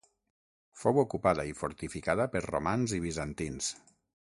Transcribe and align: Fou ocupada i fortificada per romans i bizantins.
Fou 0.83 1.01
ocupada 1.01 1.45
i 1.51 1.53
fortificada 1.59 2.27
per 2.37 2.43
romans 2.47 2.97
i 2.99 3.03
bizantins. 3.07 3.71